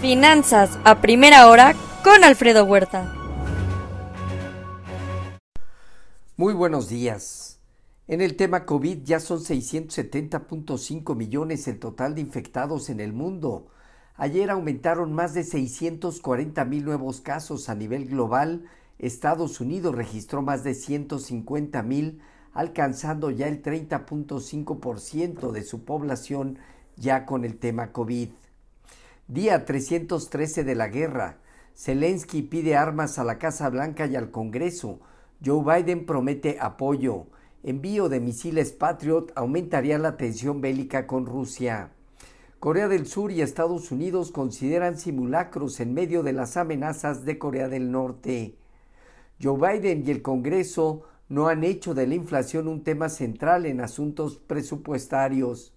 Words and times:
Finanzas 0.00 0.78
a 0.84 1.00
primera 1.00 1.48
hora 1.48 1.74
con 2.04 2.22
Alfredo 2.22 2.66
Huerta. 2.66 3.14
Muy 6.36 6.52
buenos 6.52 6.90
días. 6.90 7.60
En 8.06 8.20
el 8.20 8.36
tema 8.36 8.66
COVID 8.66 9.04
ya 9.04 9.20
son 9.20 9.38
670.5 9.38 11.16
millones 11.16 11.66
el 11.66 11.78
total 11.78 12.14
de 12.14 12.20
infectados 12.20 12.90
en 12.90 13.00
el 13.00 13.14
mundo. 13.14 13.68
Ayer 14.16 14.50
aumentaron 14.50 15.14
más 15.14 15.32
de 15.32 15.44
640 15.44 16.62
mil 16.66 16.84
nuevos 16.84 17.22
casos 17.22 17.70
a 17.70 17.74
nivel 17.74 18.04
global. 18.04 18.66
Estados 18.98 19.60
Unidos 19.62 19.94
registró 19.94 20.42
más 20.42 20.62
de 20.62 20.74
150 20.74 21.82
mil, 21.82 22.20
alcanzando 22.52 23.30
ya 23.30 23.48
el 23.48 23.62
30.5% 23.62 25.52
de 25.52 25.62
su 25.62 25.84
población 25.84 26.58
ya 26.96 27.24
con 27.24 27.46
el 27.46 27.56
tema 27.56 27.92
COVID. 27.92 28.28
Día 29.28 29.64
313 29.64 30.62
de 30.62 30.76
la 30.76 30.86
guerra. 30.86 31.38
Zelensky 31.74 32.42
pide 32.42 32.76
armas 32.76 33.18
a 33.18 33.24
la 33.24 33.38
Casa 33.38 33.68
Blanca 33.70 34.06
y 34.06 34.14
al 34.14 34.30
Congreso. 34.30 35.00
Joe 35.44 35.64
Biden 35.64 36.06
promete 36.06 36.58
apoyo. 36.60 37.26
Envío 37.64 38.08
de 38.08 38.20
misiles 38.20 38.70
Patriot 38.70 39.32
aumentaría 39.34 39.98
la 39.98 40.16
tensión 40.16 40.60
bélica 40.60 41.08
con 41.08 41.26
Rusia. 41.26 41.90
Corea 42.60 42.86
del 42.86 43.08
Sur 43.08 43.32
y 43.32 43.42
Estados 43.42 43.90
Unidos 43.90 44.30
consideran 44.30 44.96
simulacros 44.96 45.80
en 45.80 45.92
medio 45.92 46.22
de 46.22 46.32
las 46.32 46.56
amenazas 46.56 47.24
de 47.24 47.36
Corea 47.36 47.68
del 47.68 47.90
Norte. 47.90 48.54
Joe 49.42 49.58
Biden 49.58 50.04
y 50.06 50.12
el 50.12 50.22
Congreso 50.22 51.02
no 51.28 51.48
han 51.48 51.64
hecho 51.64 51.94
de 51.94 52.06
la 52.06 52.14
inflación 52.14 52.68
un 52.68 52.84
tema 52.84 53.08
central 53.08 53.66
en 53.66 53.80
asuntos 53.80 54.38
presupuestarios. 54.38 55.75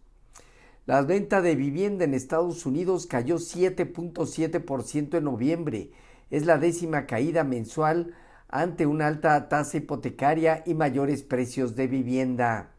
La 0.89 1.03
venta 1.03 1.43
de 1.43 1.53
vivienda 1.53 2.03
en 2.03 2.15
Estados 2.15 2.65
Unidos 2.65 3.05
cayó 3.05 3.35
7.7% 3.35 5.17
en 5.19 5.23
noviembre. 5.23 5.91
Es 6.31 6.47
la 6.47 6.57
décima 6.57 7.05
caída 7.05 7.43
mensual 7.43 8.15
ante 8.47 8.87
una 8.87 9.05
alta 9.05 9.49
tasa 9.49 9.77
hipotecaria 9.77 10.63
y 10.65 10.73
mayores 10.73 11.21
precios 11.21 11.75
de 11.75 11.85
vivienda. 11.85 12.71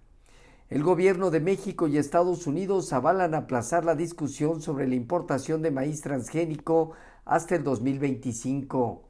El 0.70 0.82
gobierno 0.82 1.30
de 1.30 1.38
México 1.38 1.86
y 1.86 1.98
Estados 1.98 2.48
Unidos 2.48 2.92
avalan 2.92 3.32
aplazar 3.32 3.84
la 3.84 3.94
discusión 3.94 4.60
sobre 4.60 4.88
la 4.88 4.96
importación 4.96 5.62
de 5.62 5.70
maíz 5.70 6.00
transgénico 6.00 6.90
hasta 7.24 7.54
el 7.54 7.62
2025. 7.62 9.04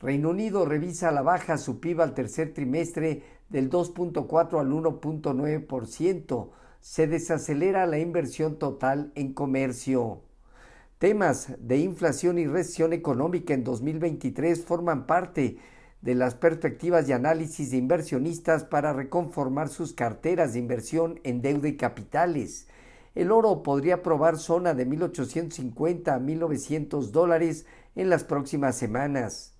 Reino 0.00 0.30
Unido 0.30 0.64
revisa 0.64 1.10
a 1.10 1.12
la 1.12 1.20
baja 1.20 1.58
su 1.58 1.80
PIB 1.80 2.00
al 2.00 2.14
tercer 2.14 2.54
trimestre 2.54 3.24
del 3.50 3.68
2.4 3.68 4.58
al 4.58 4.70
1.9%, 4.70 6.48
se 6.80 7.06
desacelera 7.06 7.86
la 7.86 7.98
inversión 7.98 8.58
total 8.58 9.12
en 9.14 9.32
comercio. 9.32 10.22
Temas 10.98 11.54
de 11.60 11.78
inflación 11.78 12.38
y 12.38 12.46
recesión 12.46 12.92
económica 12.92 13.54
en 13.54 13.64
2023 13.64 14.64
forman 14.64 15.06
parte 15.06 15.58
de 16.00 16.14
las 16.14 16.34
perspectivas 16.34 17.08
y 17.08 17.12
análisis 17.12 17.70
de 17.70 17.76
inversionistas 17.76 18.64
para 18.64 18.92
reconformar 18.92 19.68
sus 19.68 19.92
carteras 19.92 20.52
de 20.52 20.60
inversión 20.60 21.20
en 21.24 21.42
deuda 21.42 21.68
y 21.68 21.76
capitales. 21.76 22.68
El 23.14 23.32
oro 23.32 23.62
podría 23.62 24.02
probar 24.02 24.38
zona 24.38 24.74
de 24.74 24.86
1.850 24.86 26.08
a 26.08 26.20
1.900 26.20 27.10
dólares 27.10 27.66
en 27.96 28.10
las 28.10 28.22
próximas 28.22 28.76
semanas. 28.76 29.54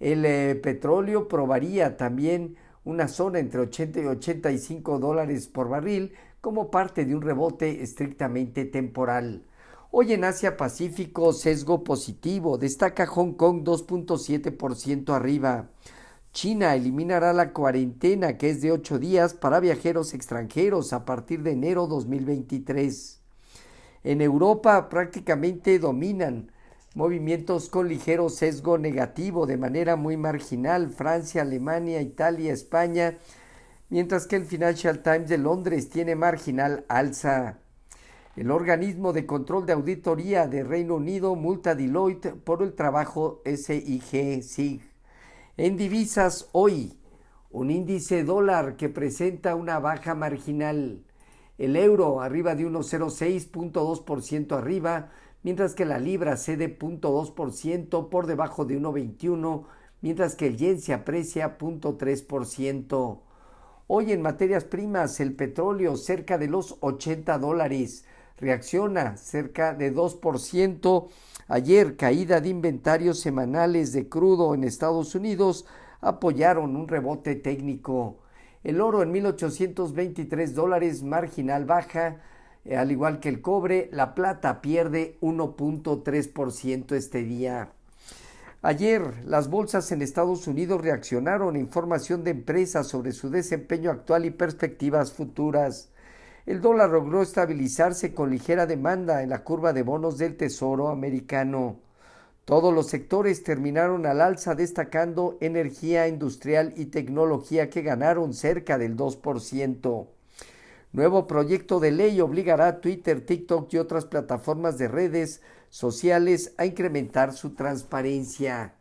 El 0.00 0.24
eh, 0.24 0.54
petróleo 0.54 1.28
probaría 1.28 1.96
también 1.96 2.56
una 2.84 3.08
zona 3.08 3.38
entre 3.38 3.60
80 3.60 4.00
y 4.00 4.06
85 4.06 4.98
dólares 4.98 5.48
por 5.48 5.68
barril, 5.68 6.12
como 6.40 6.70
parte 6.70 7.04
de 7.04 7.14
un 7.14 7.22
rebote 7.22 7.82
estrictamente 7.82 8.64
temporal. 8.64 9.44
Hoy 9.90 10.12
en 10.12 10.24
Asia 10.24 10.56
Pacífico, 10.56 11.32
sesgo 11.32 11.84
positivo, 11.84 12.58
destaca 12.58 13.06
Hong 13.06 13.32
Kong 13.32 13.62
2.7% 13.64 15.12
arriba. 15.12 15.70
China 16.32 16.76
eliminará 16.76 17.32
la 17.32 17.52
cuarentena 17.52 18.38
que 18.38 18.50
es 18.50 18.62
de 18.62 18.70
ocho 18.70 19.00
días 19.00 19.34
para 19.34 19.58
viajeros 19.58 20.14
extranjeros 20.14 20.92
a 20.92 21.04
partir 21.04 21.42
de 21.42 21.52
enero 21.52 21.88
2023. 21.88 23.20
En 24.04 24.20
Europa 24.20 24.88
prácticamente 24.88 25.78
dominan 25.80 26.52
movimientos 26.94 27.68
con 27.68 27.88
ligero 27.88 28.28
sesgo 28.28 28.78
negativo 28.78 29.44
de 29.46 29.56
manera 29.56 29.96
muy 29.96 30.16
marginal. 30.16 30.90
Francia, 30.90 31.42
Alemania, 31.42 32.00
Italia, 32.00 32.52
España 32.52 33.18
mientras 33.90 34.26
que 34.26 34.36
el 34.36 34.46
Financial 34.46 35.02
Times 35.02 35.28
de 35.28 35.38
Londres 35.38 35.90
tiene 35.90 36.14
marginal 36.14 36.84
alza. 36.88 37.58
El 38.36 38.52
organismo 38.52 39.12
de 39.12 39.26
control 39.26 39.66
de 39.66 39.72
auditoría 39.72 40.46
de 40.46 40.62
Reino 40.62 40.94
Unido 40.94 41.34
multa 41.34 41.74
Deloitte 41.74 42.32
por 42.32 42.62
el 42.62 42.74
trabajo 42.74 43.42
SIG-SIG. 43.44 44.80
En 45.56 45.76
divisas 45.76 46.48
hoy, 46.52 46.96
un 47.50 47.70
índice 47.70 48.22
dólar 48.22 48.76
que 48.76 48.88
presenta 48.88 49.56
una 49.56 49.80
baja 49.80 50.14
marginal. 50.14 51.02
El 51.58 51.74
euro 51.76 52.20
arriba 52.22 52.54
de 52.54 52.66
1,06.2% 52.66 54.56
arriba, 54.56 55.10
mientras 55.42 55.74
que 55.74 55.84
la 55.84 55.98
libra 55.98 56.36
cede 56.36 56.78
0.2% 56.78 58.08
por 58.08 58.26
debajo 58.26 58.64
de 58.64 58.78
1,21, 58.80 59.66
mientras 60.00 60.36
que 60.36 60.46
el 60.46 60.56
yen 60.56 60.80
se 60.80 60.94
aprecia 60.94 61.58
0.3%. 61.58 63.29
Hoy 63.92 64.12
en 64.12 64.22
materias 64.22 64.62
primas 64.62 65.18
el 65.18 65.34
petróleo 65.34 65.96
cerca 65.96 66.38
de 66.38 66.46
los 66.46 66.76
80 66.78 67.38
dólares. 67.38 68.04
Reacciona 68.38 69.16
cerca 69.16 69.74
de 69.74 69.92
2%. 69.92 71.08
Ayer 71.48 71.96
caída 71.96 72.40
de 72.40 72.50
inventarios 72.50 73.18
semanales 73.18 73.92
de 73.92 74.08
crudo 74.08 74.54
en 74.54 74.62
Estados 74.62 75.16
Unidos 75.16 75.66
apoyaron 76.00 76.76
un 76.76 76.86
rebote 76.86 77.34
técnico. 77.34 78.20
El 78.62 78.80
oro 78.80 79.02
en 79.02 79.10
1823 79.10 80.54
dólares 80.54 81.02
marginal 81.02 81.64
baja, 81.64 82.20
al 82.72 82.92
igual 82.92 83.18
que 83.18 83.28
el 83.28 83.40
cobre, 83.40 83.88
la 83.90 84.14
plata 84.14 84.60
pierde 84.60 85.18
1.3% 85.20 86.94
este 86.94 87.24
día. 87.24 87.72
Ayer 88.62 89.24
las 89.24 89.48
bolsas 89.48 89.90
en 89.90 90.02
Estados 90.02 90.46
Unidos 90.46 90.82
reaccionaron 90.82 91.56
a 91.56 91.58
información 91.58 92.24
de 92.24 92.32
empresas 92.32 92.86
sobre 92.88 93.12
su 93.12 93.30
desempeño 93.30 93.90
actual 93.90 94.26
y 94.26 94.30
perspectivas 94.30 95.14
futuras. 95.14 95.88
El 96.44 96.60
dólar 96.60 96.90
logró 96.90 97.22
estabilizarse 97.22 98.12
con 98.12 98.28
ligera 98.28 98.66
demanda 98.66 99.22
en 99.22 99.30
la 99.30 99.44
curva 99.44 99.72
de 99.72 99.82
bonos 99.82 100.18
del 100.18 100.36
Tesoro 100.36 100.88
americano. 100.88 101.76
Todos 102.44 102.74
los 102.74 102.88
sectores 102.88 103.44
terminaron 103.44 104.04
al 104.04 104.20
alza 104.20 104.54
destacando 104.54 105.38
energía 105.40 106.06
industrial 106.06 106.74
y 106.76 106.86
tecnología 106.86 107.70
que 107.70 107.80
ganaron 107.80 108.34
cerca 108.34 108.76
del 108.76 108.94
2%. 108.94 110.06
Nuevo 110.92 111.28
proyecto 111.28 111.78
de 111.78 111.92
ley 111.92 112.20
obligará 112.20 112.66
a 112.66 112.80
Twitter, 112.80 113.24
TikTok 113.24 113.72
y 113.72 113.78
otras 113.78 114.06
plataformas 114.06 114.76
de 114.76 114.88
redes 114.88 115.40
sociales 115.68 116.52
a 116.56 116.66
incrementar 116.66 117.32
su 117.32 117.50
transparencia. 117.50 118.74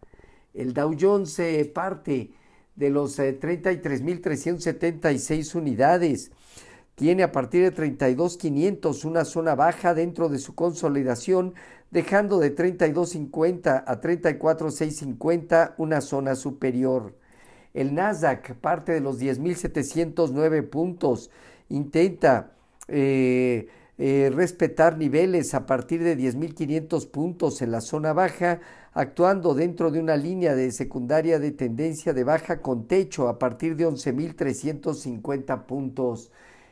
El 0.56 0.74
Dow 0.74 0.98
Jones 1.00 1.32
se 1.32 1.64
parte 1.66 2.32
de 2.76 2.90
los 2.90 3.20
33.376 3.20 5.54
eh, 5.54 5.58
unidades. 5.58 6.32
Tiene 6.96 7.22
a 7.22 7.32
partir 7.32 7.62
de 7.62 7.76
32.500 7.76 9.06
una 9.06 9.24
zona 9.24 9.54
baja 9.54 9.94
dentro 9.94 10.30
de 10.30 10.40
su 10.40 10.56
consolidación, 10.56 11.54
dejando 11.92 12.40
de 12.40 12.56
32.50 12.56 13.84
a 13.86 14.02
34.650 14.02 15.76
una 15.78 16.02
zona 16.02 16.34
superior. 16.36 17.14
El 17.76 17.94
Nasdaq 17.94 18.56
parte 18.56 18.94
de 18.94 19.00
los 19.00 19.22
10.709 19.22 20.68
puntos. 20.68 21.30
Intenta 21.70 22.52
eh, 22.88 23.68
eh, 23.98 24.32
respetar 24.34 24.98
niveles 24.98 25.54
a 25.54 25.66
partir 25.66 26.02
de 26.04 26.18
10.500 26.18 27.10
puntos 27.10 27.62
en 27.62 27.72
la 27.72 27.82
zona 27.82 28.14
baja, 28.14 28.62
actuando 28.94 29.54
dentro 29.54 29.92
de 29.92 30.00
una 30.00 30.16
línea 30.16 30.56
de 30.56 30.72
secundaria 30.72 31.38
de 31.38 31.52
tendencia 31.52 32.14
de 32.14 32.24
baja 32.24 32.62
con 32.62 32.88
techo 32.88 33.28
a 33.28 33.38
partir 33.38 33.76
de 33.76 33.86
11.350 33.86 35.66
puntos. 35.66 36.32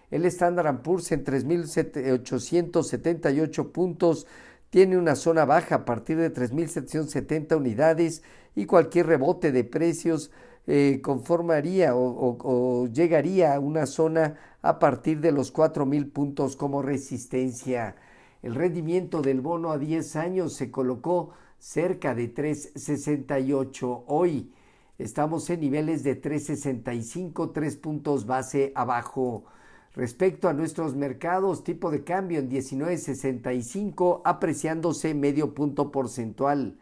El 0.09 0.23
Standard 0.25 0.81
Poor's 0.81 1.11
en 1.11 1.25
3.878 1.25 3.71
puntos 3.71 4.25
tiene 4.69 4.97
una 4.97 5.15
zona 5.15 5.43
baja 5.43 5.75
a 5.75 5.83
partir 5.85 6.15
de 6.17 6.33
3.770 6.33 7.57
unidades 7.57 8.23
y 8.55 8.65
cualquier 8.65 9.07
rebote 9.07 9.51
de 9.51 9.65
precios 9.65 10.31
eh, 10.67 10.99
conformaría 11.01 11.95
o, 11.95 12.87
llegaría 12.87 13.55
a 13.55 13.59
una 13.59 13.85
zona 13.85 14.35
a 14.61 14.79
partir 14.79 15.21
de 15.21 15.31
los 15.31 15.53
4.000 15.53 16.11
puntos 16.11 16.57
como 16.57 16.81
resistencia. 16.81 17.95
El 18.43 18.53
rendimiento 18.53 19.21
del 19.21 19.39
bono 19.39 19.71
a 19.71 19.77
10 19.77 20.15
años 20.17 20.53
se 20.53 20.69
colocó 20.69 21.31
cerca 21.57 22.13
de 22.13 22.33
3.68. 22.33 24.03
Hoy 24.07 24.51
estamos 24.97 25.49
en 25.49 25.61
niveles 25.61 26.03
de 26.03 26.21
3.65, 26.21 27.53
3 27.53 27.77
puntos 27.77 28.25
base 28.25 28.73
abajo. 28.75 29.45
Respecto 29.93 30.49
a 30.49 30.53
nuestros 30.53 30.95
mercados, 30.95 31.63
tipo 31.63 31.89
de 31.91 32.03
cambio 32.03 32.39
en 32.39 32.51
19.65, 32.51 34.21
apreciándose 34.25 35.13
medio 35.13 35.55
punto 35.55 35.91
porcentual. 35.91 36.77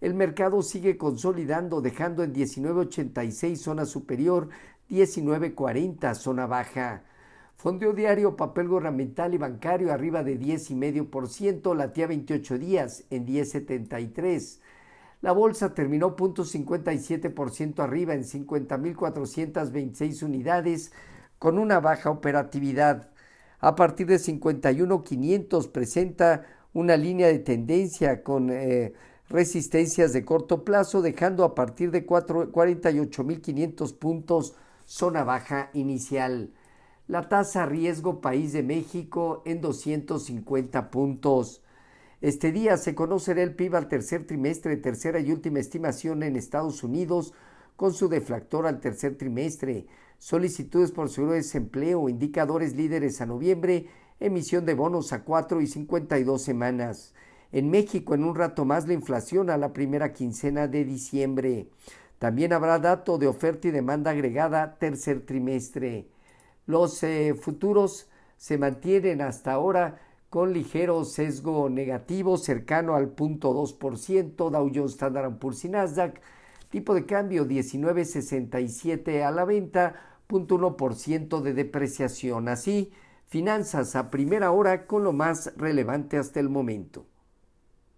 El 0.00 0.14
mercado 0.14 0.62
sigue 0.62 0.96
consolidando, 0.96 1.82
dejando 1.82 2.22
en 2.24 2.32
19.86 2.32 3.56
zona 3.56 3.84
superior, 3.84 4.48
19.40 4.88 6.14
zona 6.14 6.46
baja. 6.46 7.02
Fondeo 7.56 7.92
diario, 7.92 8.36
papel 8.36 8.68
gubernamental 8.68 9.34
y 9.34 9.38
bancario 9.38 9.92
arriba 9.92 10.22
de 10.22 10.40
10,5%, 10.40 11.76
latía 11.76 12.06
28 12.06 12.58
días 12.58 13.04
en 13.10 13.26
10,73. 13.26 14.60
La 15.20 15.32
bolsa 15.32 15.74
terminó 15.74 16.16
0.57% 16.16 17.80
arriba 17.80 18.14
en 18.14 18.24
50.426 18.24 20.22
unidades 20.22 20.92
con 21.38 21.58
una 21.58 21.78
baja 21.80 22.08
operatividad. 22.08 23.10
A 23.58 23.74
partir 23.76 24.06
de 24.06 24.16
51.500 24.16 25.70
presenta 25.70 26.46
una 26.72 26.96
línea 26.96 27.26
de 27.26 27.40
tendencia 27.40 28.22
con 28.22 28.48
eh, 28.48 28.94
resistencias 29.30 30.12
de 30.12 30.26
corto 30.26 30.64
plazo, 30.64 31.00
dejando 31.00 31.44
a 31.44 31.54
partir 31.54 31.90
de 31.90 32.06
48.500 32.06 33.96
puntos 33.96 34.54
zona 34.84 35.24
baja 35.24 35.70
inicial 35.72 36.52
la 37.10 37.28
tasa 37.28 37.66
riesgo 37.66 38.20
país 38.20 38.52
de 38.52 38.62
México 38.62 39.42
en 39.44 39.60
250 39.60 40.92
puntos. 40.92 41.60
Este 42.20 42.52
día 42.52 42.76
se 42.76 42.94
conocerá 42.94 43.42
el 43.42 43.56
PIB 43.56 43.74
al 43.74 43.88
tercer 43.88 44.28
trimestre, 44.28 44.76
tercera 44.76 45.18
y 45.18 45.32
última 45.32 45.58
estimación 45.58 46.22
en 46.22 46.36
Estados 46.36 46.84
Unidos, 46.84 47.34
con 47.74 47.94
su 47.94 48.08
deflactor 48.08 48.64
al 48.64 48.78
tercer 48.78 49.18
trimestre, 49.18 49.88
solicitudes 50.18 50.92
por 50.92 51.08
seguro 51.08 51.32
de 51.32 51.38
desempleo, 51.38 52.08
indicadores 52.08 52.76
líderes 52.76 53.20
a 53.20 53.26
noviembre, 53.26 53.88
emisión 54.20 54.64
de 54.64 54.74
bonos 54.74 55.12
a 55.12 55.24
cuatro 55.24 55.60
y 55.60 55.66
52 55.66 56.40
semanas. 56.40 57.12
En 57.52 57.70
México, 57.70 58.14
en 58.14 58.24
un 58.24 58.34
rato 58.34 58.64
más, 58.64 58.86
la 58.86 58.94
inflación 58.94 59.50
a 59.50 59.56
la 59.56 59.72
primera 59.72 60.12
quincena 60.12 60.68
de 60.68 60.84
diciembre. 60.84 61.68
También 62.18 62.52
habrá 62.52 62.78
dato 62.78 63.18
de 63.18 63.26
oferta 63.26 63.68
y 63.68 63.70
demanda 63.70 64.12
agregada 64.12 64.76
tercer 64.78 65.26
trimestre. 65.26 66.06
Los 66.66 67.02
eh, 67.02 67.34
futuros 67.34 68.08
se 68.36 68.58
mantienen 68.58 69.20
hasta 69.20 69.52
ahora 69.52 69.98
con 70.28 70.52
ligero 70.52 71.04
sesgo 71.04 71.68
negativo 71.68 72.36
cercano 72.36 72.94
al 72.94 73.16
0.2%, 73.16 74.50
Dow 74.50 74.70
Jones 74.72 74.92
Standard 74.92 75.38
Poor's 75.38 75.64
y 75.64 75.70
Nasdaq, 75.70 76.20
tipo 76.70 76.94
de 76.94 77.04
cambio 77.04 77.46
19.67 77.46 79.24
a 79.24 79.32
la 79.32 79.44
venta, 79.44 79.96
0.1% 80.28 81.40
de 81.40 81.52
depreciación. 81.52 82.46
Así, 82.46 82.92
finanzas 83.26 83.96
a 83.96 84.10
primera 84.10 84.52
hora 84.52 84.86
con 84.86 85.02
lo 85.02 85.12
más 85.12 85.52
relevante 85.56 86.16
hasta 86.16 86.38
el 86.38 86.48
momento. 86.48 87.06